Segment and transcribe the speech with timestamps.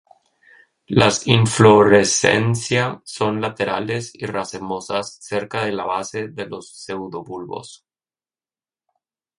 [0.87, 7.85] Las inflorescencia son laterales y racemosas cerca de la base de los pseudobulbos.